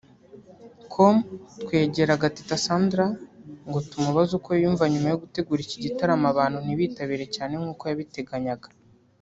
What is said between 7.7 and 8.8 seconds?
yabiteganyaga